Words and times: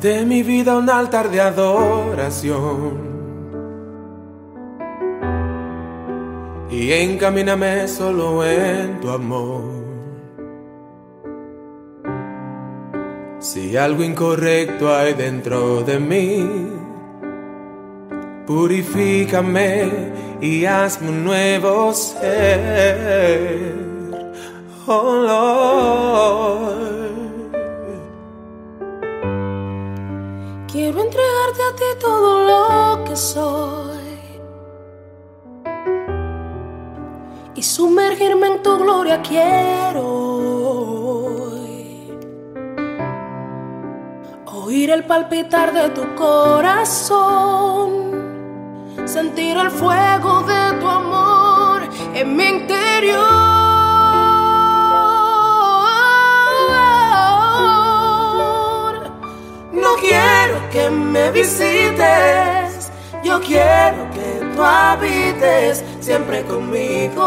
De 0.00 0.24
mi 0.24 0.44
vida 0.44 0.78
un 0.78 0.88
altar 0.88 1.28
de 1.28 1.40
adoración. 1.40 3.08
Y 6.70 6.92
encamíname 6.92 7.88
solo 7.88 8.44
en 8.44 9.00
tu 9.00 9.10
amor. 9.10 9.62
Si 13.40 13.76
algo 13.76 14.04
incorrecto 14.04 14.94
hay 14.94 15.14
dentro 15.14 15.82
de 15.82 15.98
mí, 15.98 16.46
purifícame 18.46 20.12
y 20.40 20.64
hazme 20.64 21.08
un 21.08 21.24
nuevo 21.24 21.92
ser. 21.92 23.74
Oh 24.86 25.16
Lord. 25.26 26.57
Entregarte 31.58 31.62
a 31.62 31.76
ti 31.76 31.98
todo 32.00 32.44
lo 32.46 33.04
que 33.04 33.16
soy 33.16 33.98
y 37.56 37.62
sumergirme 37.62 38.46
en 38.46 38.62
tu 38.62 38.78
gloria. 38.78 39.20
Quiero 39.22 40.04
oír 44.46 44.90
el 44.90 45.04
palpitar 45.04 45.72
de 45.72 45.88
tu 45.90 46.14
corazón, 46.14 47.90
sentir 49.04 49.56
el 49.56 49.70
fuego 49.70 50.42
de 50.42 50.78
tu 50.78 50.86
amor 50.86 51.82
en 52.14 52.36
mi 52.36 52.44
interior. 52.44 53.57
Yo 63.22 63.40
quiero 63.40 64.10
que 64.10 64.56
tú 64.56 64.62
habites 64.62 65.84
siempre 66.00 66.42
conmigo. 66.42 67.24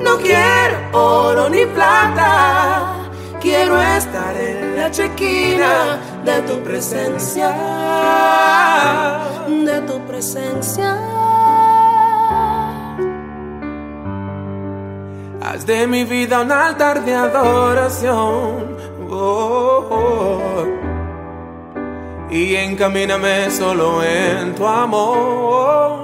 No 0.00 0.16
quiero 0.18 0.76
oro 0.92 1.48
ni 1.48 1.64
plata, 1.66 3.08
quiero 3.40 3.80
estar 3.80 4.36
en 4.36 4.76
la 4.76 4.90
chequina 4.90 6.00
de 6.24 6.40
tu 6.42 6.62
presencia, 6.62 7.54
de 9.48 9.80
tu 9.82 9.98
presencia. 10.06 11.25
Haz 15.56 15.64
de 15.64 15.86
mi 15.86 16.04
vida 16.04 16.42
un 16.42 16.52
altar 16.52 17.02
de 17.02 17.14
adoración. 17.14 18.76
Oh. 19.08 20.66
Y 22.30 22.56
encamíname 22.56 23.50
solo 23.50 24.02
en 24.04 24.54
tu 24.54 24.66
amor. 24.66 25.96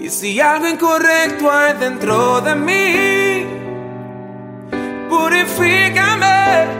Y 0.00 0.08
si 0.08 0.40
algo 0.40 0.66
incorrecto 0.66 1.48
hay 1.48 1.74
dentro 1.74 2.40
de 2.40 2.56
mí, 2.56 3.46
purifícame 5.08 6.77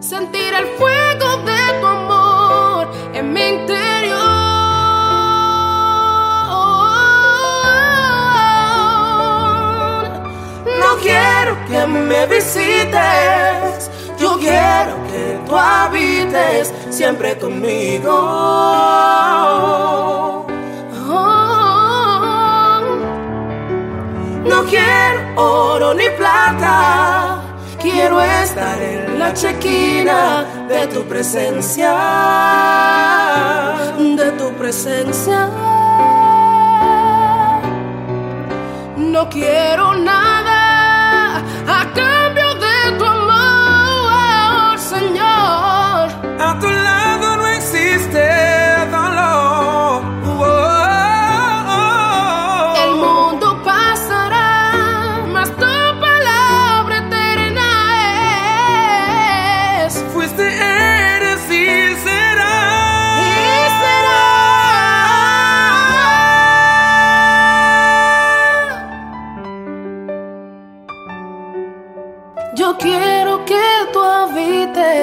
sentir 0.00 0.54
el 0.54 0.66
fuego 0.78 1.38
de 1.44 1.80
tu 1.80 1.86
amor 1.86 2.90
en 3.14 3.32
mi 3.32 3.40
interior. 3.40 4.18
No 10.78 10.96
quiero 11.00 11.56
que 11.68 11.86
me 11.86 12.26
visites, 12.26 13.90
yo 14.18 14.38
quiero 14.38 14.94
que 15.10 15.40
tú 15.46 15.56
habites 15.56 16.72
siempre 16.90 17.38
conmigo. 17.38 18.16
No 24.44 24.64
quiero 24.64 25.20
oro 25.36 25.94
ni 25.94 26.08
plata, 26.10 26.99
quiero 27.80 28.20
estar 28.20 28.80
en 28.82 29.18
la 29.18 29.32
chequina 29.32 30.44
de 30.68 30.86
tu 30.88 31.02
presencia, 31.04 31.92
de 33.98 34.30
tu 34.32 34.52
presencia. 34.54 35.48
No 38.96 39.28
quiero 39.28 39.94
nada 39.94 41.42
a 41.66 41.92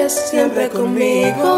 siempre 0.08 0.68
conmigo. 0.68 1.54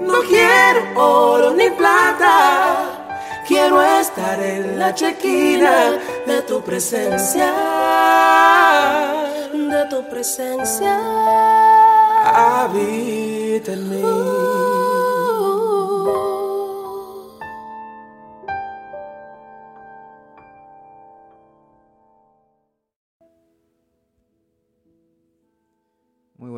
No 0.00 0.20
quiero 0.28 0.80
oro 0.96 1.50
ni 1.52 1.70
plata. 1.70 2.92
Quiero 3.46 3.82
estar 3.82 4.40
en 4.40 4.78
la 4.78 4.94
chequina 4.94 5.98
de 6.26 6.42
tu 6.42 6.62
presencia. 6.62 7.52
De 9.52 9.84
tu 9.90 10.08
presencia. 10.08 10.98
Habita 12.24 13.72
en 13.72 13.90
mí. 13.90 14.41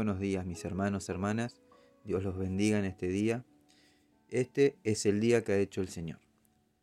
Buenos 0.05 0.21
días 0.21 0.45
mis 0.45 0.63
hermanos, 0.67 1.09
hermanas. 1.09 1.63
Dios 2.05 2.23
los 2.23 2.37
bendiga 2.37 2.79
en 2.79 2.85
este 2.85 3.09
día. 3.09 3.47
Este 4.29 4.79
es 4.85 5.07
el 5.07 5.19
día 5.19 5.43
que 5.45 5.53
ha 5.53 5.57
hecho 5.57 5.81
el 5.81 5.89
Señor. 5.89 6.19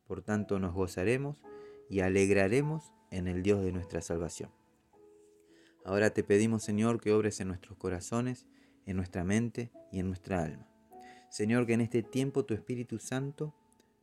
Por 0.07 0.23
tanto 0.23 0.57
nos 0.57 0.73
gozaremos 0.73 1.39
y 1.87 1.99
alegraremos 1.99 2.91
en 3.11 3.27
el 3.27 3.43
Dios 3.43 3.63
de 3.63 3.73
nuestra 3.73 4.01
salvación. 4.01 4.49
Ahora 5.85 6.09
te 6.09 6.23
pedimos 6.23 6.63
Señor 6.63 6.99
que 6.99 7.11
obres 7.11 7.39
en 7.41 7.49
nuestros 7.49 7.77
corazones, 7.77 8.47
en 8.87 8.97
nuestra 8.97 9.23
mente 9.23 9.71
y 9.91 9.99
en 9.99 10.07
nuestra 10.07 10.43
alma. 10.43 10.67
Señor, 11.29 11.67
que 11.67 11.73
en 11.73 11.81
este 11.81 12.01
tiempo 12.01 12.43
tu 12.45 12.55
Espíritu 12.55 12.97
Santo 12.97 13.53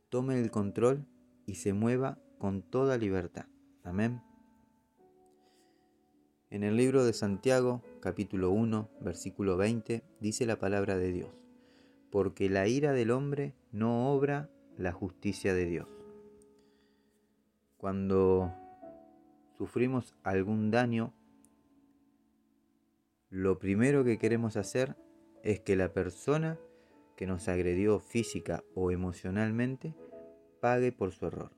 tome 0.07 0.39
el 0.39 0.49
control 0.49 1.05
y 1.45 1.55
se 1.55 1.73
mueva 1.73 2.19
con 2.37 2.61
toda 2.61 2.97
libertad. 2.97 3.47
Amén. 3.83 4.21
En 6.51 6.63
el 6.63 6.77
libro 6.77 7.05
de 7.05 7.13
Santiago, 7.13 7.83
capítulo 7.99 8.49
1, 8.49 8.89
versículo 9.01 9.55
20, 9.55 10.03
dice 10.19 10.47
la 10.47 10.57
palabra 10.57 10.97
de 10.97 11.11
Dios, 11.11 11.29
porque 12.09 12.49
la 12.49 12.67
ira 12.67 12.91
del 12.91 13.11
hombre 13.11 13.53
no 13.71 14.11
obra 14.11 14.49
la 14.75 14.91
justicia 14.91 15.53
de 15.53 15.65
Dios. 15.67 15.87
Cuando 17.77 18.51
sufrimos 19.59 20.15
algún 20.23 20.71
daño, 20.71 21.13
lo 23.29 23.59
primero 23.59 24.03
que 24.03 24.17
queremos 24.17 24.57
hacer 24.57 24.95
es 25.43 25.59
que 25.59 25.75
la 25.75 25.93
persona 25.93 26.57
que 27.15 27.27
nos 27.27 27.47
agredió 27.47 27.99
física 27.99 28.63
o 28.73 28.89
emocionalmente 28.89 29.93
pague 30.61 30.91
por 30.91 31.11
su 31.11 31.27
error. 31.27 31.51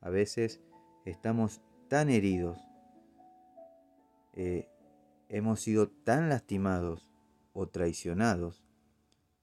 A 0.00 0.08
veces 0.08 0.60
estamos 1.04 1.60
tan 1.88 2.10
heridos, 2.10 2.69
eh, 4.32 4.68
hemos 5.28 5.60
sido 5.60 5.88
tan 5.88 6.28
lastimados 6.28 7.08
o 7.52 7.68
traicionados 7.68 8.64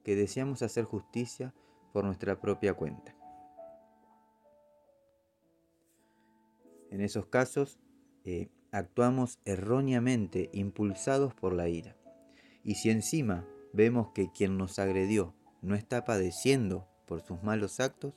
que 0.03 0.15
deseamos 0.15 0.61
hacer 0.61 0.85
justicia 0.85 1.53
por 1.93 2.05
nuestra 2.05 2.39
propia 2.39 2.73
cuenta. 2.73 3.15
En 6.89 7.01
esos 7.01 7.25
casos 7.25 7.79
eh, 8.23 8.49
actuamos 8.71 9.39
erróneamente 9.45 10.49
impulsados 10.53 11.33
por 11.33 11.53
la 11.53 11.67
ira. 11.67 11.95
Y 12.63 12.75
si 12.75 12.89
encima 12.89 13.45
vemos 13.73 14.09
que 14.13 14.31
quien 14.31 14.57
nos 14.57 14.79
agredió 14.79 15.33
no 15.61 15.75
está 15.75 16.05
padeciendo 16.05 16.87
por 17.05 17.21
sus 17.21 17.43
malos 17.43 17.79
actos, 17.79 18.13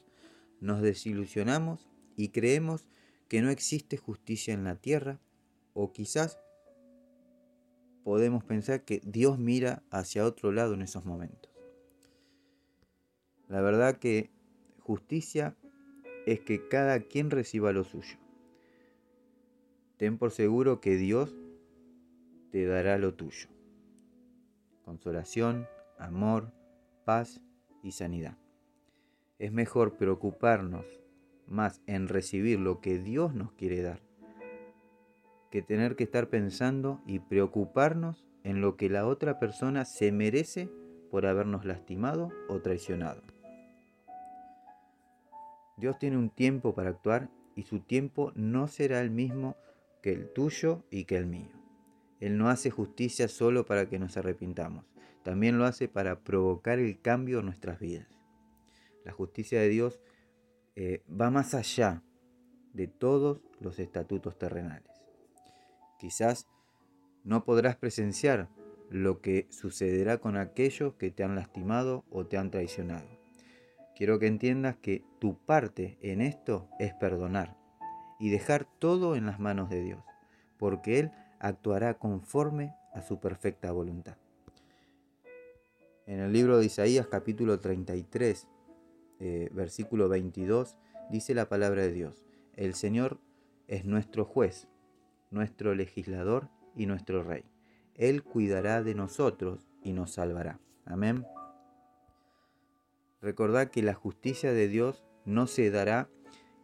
nos 0.60 0.82
desilusionamos 0.82 1.88
y 2.16 2.28
creemos 2.28 2.86
que 3.28 3.42
no 3.42 3.50
existe 3.50 3.96
justicia 3.96 4.54
en 4.54 4.64
la 4.64 4.76
tierra 4.76 5.20
o 5.72 5.92
quizás 5.92 6.38
podemos 8.04 8.44
pensar 8.44 8.84
que 8.84 9.00
Dios 9.04 9.38
mira 9.38 9.82
hacia 9.90 10.24
otro 10.24 10.52
lado 10.52 10.74
en 10.74 10.82
esos 10.82 11.04
momentos. 11.04 11.50
La 13.48 13.60
verdad 13.60 13.98
que 13.98 14.30
justicia 14.78 15.56
es 16.26 16.40
que 16.40 16.68
cada 16.68 17.00
quien 17.00 17.30
reciba 17.30 17.72
lo 17.72 17.84
suyo. 17.84 18.16
Ten 19.96 20.18
por 20.18 20.30
seguro 20.30 20.80
que 20.80 20.96
Dios 20.96 21.36
te 22.50 22.64
dará 22.64 22.98
lo 22.98 23.14
tuyo. 23.14 23.48
Consolación, 24.84 25.66
amor, 25.98 26.52
paz 27.04 27.40
y 27.82 27.92
sanidad. 27.92 28.38
Es 29.38 29.52
mejor 29.52 29.96
preocuparnos 29.96 30.86
más 31.46 31.80
en 31.86 32.08
recibir 32.08 32.60
lo 32.60 32.80
que 32.80 32.98
Dios 32.98 33.34
nos 33.34 33.52
quiere 33.52 33.82
dar 33.82 34.09
que 35.50 35.62
tener 35.62 35.96
que 35.96 36.04
estar 36.04 36.28
pensando 36.28 37.00
y 37.06 37.18
preocuparnos 37.18 38.24
en 38.44 38.60
lo 38.60 38.76
que 38.76 38.88
la 38.88 39.06
otra 39.06 39.38
persona 39.38 39.84
se 39.84 40.12
merece 40.12 40.70
por 41.10 41.26
habernos 41.26 41.64
lastimado 41.64 42.30
o 42.48 42.60
traicionado. 42.60 43.22
Dios 45.76 45.98
tiene 45.98 46.16
un 46.18 46.30
tiempo 46.30 46.74
para 46.74 46.90
actuar 46.90 47.30
y 47.56 47.64
su 47.64 47.80
tiempo 47.80 48.32
no 48.34 48.68
será 48.68 49.00
el 49.00 49.10
mismo 49.10 49.56
que 50.02 50.12
el 50.12 50.32
tuyo 50.32 50.84
y 50.90 51.04
que 51.04 51.16
el 51.16 51.26
mío. 51.26 51.50
Él 52.20 52.36
no 52.36 52.48
hace 52.48 52.70
justicia 52.70 53.28
solo 53.28 53.64
para 53.64 53.88
que 53.88 53.98
nos 53.98 54.16
arrepintamos, 54.16 54.84
también 55.22 55.58
lo 55.58 55.64
hace 55.64 55.88
para 55.88 56.20
provocar 56.20 56.78
el 56.78 57.00
cambio 57.00 57.40
en 57.40 57.46
nuestras 57.46 57.80
vidas. 57.80 58.08
La 59.04 59.12
justicia 59.12 59.60
de 59.60 59.68
Dios 59.68 60.00
eh, 60.76 61.02
va 61.10 61.30
más 61.30 61.54
allá 61.54 62.02
de 62.74 62.86
todos 62.86 63.40
los 63.58 63.78
estatutos 63.78 64.38
terrenales. 64.38 64.89
Quizás 66.00 66.48
no 67.24 67.44
podrás 67.44 67.76
presenciar 67.76 68.48
lo 68.88 69.20
que 69.20 69.46
sucederá 69.50 70.16
con 70.16 70.38
aquellos 70.38 70.94
que 70.94 71.10
te 71.10 71.22
han 71.22 71.34
lastimado 71.34 72.06
o 72.10 72.26
te 72.26 72.38
han 72.38 72.50
traicionado. 72.50 73.06
Quiero 73.94 74.18
que 74.18 74.26
entiendas 74.26 74.76
que 74.76 75.04
tu 75.18 75.36
parte 75.36 75.98
en 76.00 76.22
esto 76.22 76.70
es 76.78 76.94
perdonar 76.94 77.54
y 78.18 78.30
dejar 78.30 78.66
todo 78.78 79.14
en 79.14 79.26
las 79.26 79.38
manos 79.40 79.68
de 79.68 79.82
Dios, 79.82 80.02
porque 80.58 81.00
Él 81.00 81.10
actuará 81.38 81.98
conforme 81.98 82.74
a 82.94 83.02
su 83.02 83.20
perfecta 83.20 83.70
voluntad. 83.70 84.16
En 86.06 86.18
el 86.18 86.32
libro 86.32 86.58
de 86.58 86.64
Isaías 86.64 87.06
capítulo 87.08 87.60
33, 87.60 88.48
eh, 89.20 89.50
versículo 89.52 90.08
22, 90.08 90.78
dice 91.10 91.34
la 91.34 91.50
palabra 91.50 91.82
de 91.82 91.92
Dios, 91.92 92.24
el 92.56 92.74
Señor 92.74 93.18
es 93.68 93.84
nuestro 93.84 94.24
juez 94.24 94.66
nuestro 95.30 95.74
legislador 95.74 96.48
y 96.74 96.86
nuestro 96.86 97.22
rey. 97.22 97.44
Él 97.94 98.22
cuidará 98.22 98.82
de 98.82 98.94
nosotros 98.94 99.68
y 99.82 99.92
nos 99.92 100.12
salvará. 100.12 100.60
Amén. 100.84 101.24
Recordad 103.20 103.70
que 103.70 103.82
la 103.82 103.94
justicia 103.94 104.52
de 104.52 104.68
Dios 104.68 105.04
no 105.24 105.46
se 105.46 105.70
dará 105.70 106.08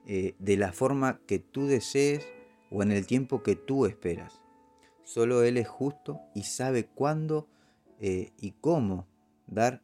eh, 0.06 0.34
de 0.38 0.56
la 0.56 0.72
forma 0.72 1.20
que 1.26 1.38
tú 1.38 1.66
desees 1.66 2.26
o 2.70 2.82
en 2.82 2.92
el 2.92 3.06
tiempo 3.06 3.42
que 3.42 3.56
tú 3.56 3.86
esperas. 3.86 4.40
Solo 5.04 5.42
Él 5.42 5.56
es 5.56 5.68
justo 5.68 6.20
y 6.34 6.44
sabe 6.44 6.86
cuándo 6.86 7.48
eh, 8.00 8.32
y 8.38 8.52
cómo 8.52 9.06
dar 9.46 9.82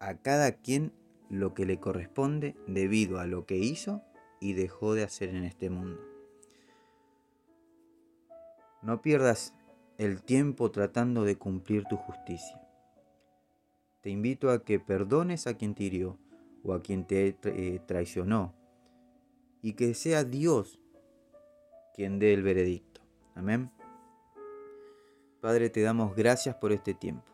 a 0.00 0.18
cada 0.18 0.52
quien 0.52 0.92
lo 1.30 1.54
que 1.54 1.66
le 1.66 1.78
corresponde 1.78 2.56
debido 2.66 3.20
a 3.20 3.26
lo 3.26 3.46
que 3.46 3.56
hizo 3.56 4.02
y 4.40 4.52
dejó 4.54 4.94
de 4.94 5.04
hacer 5.04 5.30
en 5.30 5.44
este 5.44 5.70
mundo. 5.70 6.17
No 8.82 9.02
pierdas 9.02 9.54
el 9.98 10.22
tiempo 10.22 10.70
tratando 10.70 11.24
de 11.24 11.36
cumplir 11.36 11.84
tu 11.84 11.96
justicia. 11.96 12.60
Te 14.00 14.10
invito 14.10 14.50
a 14.50 14.64
que 14.64 14.78
perdones 14.78 15.46
a 15.46 15.54
quien 15.54 15.74
te 15.74 15.84
hirió 15.84 16.18
o 16.62 16.72
a 16.72 16.82
quien 16.82 17.04
te 17.04 17.36
eh, 17.42 17.80
traicionó 17.86 18.54
y 19.60 19.72
que 19.72 19.94
sea 19.94 20.24
Dios 20.24 20.78
quien 21.94 22.18
dé 22.18 22.32
el 22.32 22.42
veredicto. 22.42 23.00
Amén. 23.34 23.70
Padre, 25.40 25.70
te 25.70 25.82
damos 25.82 26.14
gracias 26.14 26.54
por 26.56 26.72
este 26.72 26.94
tiempo. 26.94 27.24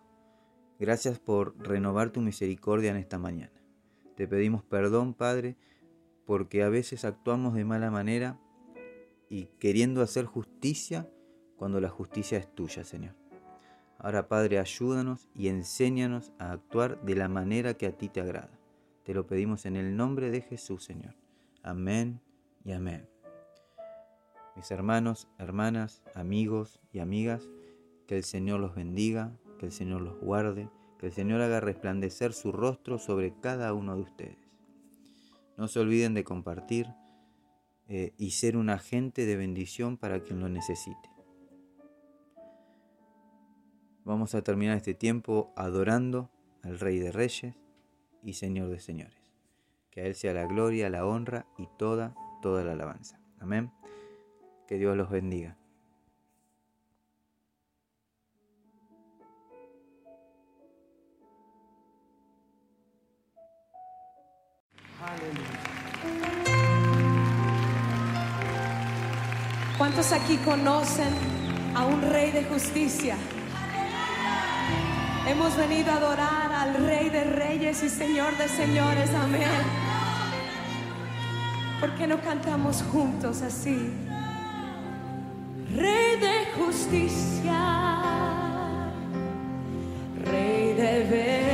Gracias 0.79 1.19
por 1.19 1.57
renovar 1.59 2.11
tu 2.11 2.21
misericordia 2.21 2.91
en 2.91 2.97
esta 2.97 3.19
mañana. 3.19 3.53
Te 4.17 4.27
pedimos 4.27 4.63
perdón, 4.63 5.15
Padre, 5.15 5.57
porque 6.27 6.63
a 6.63 6.69
veces 6.69 7.05
actuamos 7.05 7.55
de 7.55 7.65
mala 7.65 7.91
manera 7.91 8.39
y 9.29 9.47
queriendo 9.59 10.03
hacer 10.03 10.25
justicia, 10.25 11.09
cuando 11.65 11.81
la 11.81 11.89
justicia 11.89 12.37
es 12.37 12.55
tuya, 12.55 12.85
Señor. 12.85 13.15
Ahora, 13.97 14.29
Padre, 14.29 14.59
ayúdanos 14.59 15.31
y 15.35 15.49
enséñanos 15.49 16.31
a 16.39 16.53
actuar 16.53 17.01
de 17.01 17.15
la 17.15 17.27
manera 17.27 17.73
que 17.73 17.87
a 17.87 17.93
ti 17.97 18.11
te 18.11 18.21
agrada. 18.21 18.51
Te 19.03 19.15
lo 19.15 19.27
pedimos 19.27 19.65
en 19.65 19.77
el 19.77 19.97
nombre 19.97 20.31
de 20.31 20.43
Jesús, 20.43 20.85
Señor. 20.85 21.15
Amén 21.63 22.21
y 22.67 22.73
amén. 22.73 23.09
Mis 24.55 24.71
hermanos, 24.71 25.27
hermanas, 25.39 26.03
amigos 26.15 26.83
y 26.93 26.99
amigas, 26.99 27.49
que 28.07 28.19
el 28.19 28.25
Señor 28.25 28.61
los 28.61 28.75
bendiga, 28.75 29.33
que 29.59 29.65
el 29.65 29.73
Señor 29.73 30.03
los 30.03 30.21
guarde, 30.21 30.69
que 30.99 31.07
el 31.07 31.13
Señor 31.13 31.41
haga 31.41 31.61
resplandecer 31.61 32.35
su 32.35 32.53
rostro 32.53 32.99
sobre 32.99 33.41
cada 33.41 33.73
uno 33.73 33.97
de 33.97 34.03
ustedes. 34.03 34.51
No 35.57 35.67
se 35.69 35.81
olviden 35.81 36.13
de 36.13 36.25
compartir 36.25 36.89
eh, 37.89 38.13
y 38.19 38.33
ser 38.33 38.59
un 38.59 38.69
agente 38.69 39.25
de 39.25 39.37
bendición 39.37 39.97
para 39.97 40.23
quien 40.23 40.41
lo 40.41 40.51
necesite. 40.51 41.14
Vamos 44.05 44.35
a 44.35 44.43
terminar 44.43 44.77
este 44.77 44.93
tiempo 44.93 45.55
adorando 45.57 46.31
al 46.63 46.79
Rey 46.79 46.99
de 46.99 47.11
Reyes 47.11 47.55
y 48.23 48.35
Señor 48.35 48.69
de 48.69 48.79
Señores. 48.79 49.33
Que 49.91 50.03
a 50.03 50.05
Él 50.05 50.15
sea 50.15 50.35
la 50.35 50.45
gloria, 50.45 50.91
la 50.91 51.07
honra 51.07 51.47
y 51.57 51.67
toda, 51.79 52.15
toda 52.43 52.65
la 52.65 52.73
alabanza. 52.73 53.19
Amén. 53.41 53.73
Que 54.69 54.77
Dios 54.77 54.95
los 54.95 55.09
bendiga. 55.09 55.57
¿Cuántos 69.79 70.13
aquí 70.13 70.37
conocen 70.45 71.13
a 71.75 71.87
un 71.87 72.03
rey 72.03 72.33
de 72.33 72.45
justicia? 72.45 73.17
Hemos 75.27 75.57
venido 75.57 75.91
a 75.91 75.97
adorar 75.97 76.53
al 76.53 76.75
Rey 76.87 77.09
de 77.09 77.25
Reyes 77.25 77.83
y 77.83 77.89
Señor 77.89 78.37
de 78.37 78.47
Señores. 78.47 79.11
Amén. 79.15 79.49
¿Por 81.81 81.95
qué 81.95 82.07
no 82.07 82.21
cantamos 82.21 82.83
juntos 82.93 83.41
así? 83.41 83.91
Rey 85.75 86.21
de 86.21 86.47
justicia, 86.59 87.59
Rey 90.25 90.75
de 90.75 91.05
verdad, 91.11 91.54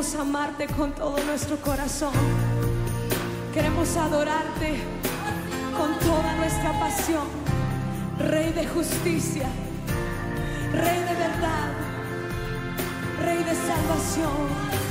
Queremos 0.00 0.18
amarte 0.18 0.66
con 0.66 0.92
todo 0.92 1.22
nuestro 1.24 1.58
corazón. 1.58 2.14
Queremos 3.52 3.94
adorarte 3.98 4.80
con 5.76 5.92
toda 5.98 6.36
nuestra 6.36 6.72
pasión. 6.80 7.24
Rey 8.18 8.50
de 8.54 8.66
justicia, 8.66 9.46
Rey 10.72 11.00
de 11.00 11.14
verdad, 11.16 11.68
Rey 13.22 13.44
de 13.44 13.54
salvación. 13.54 14.89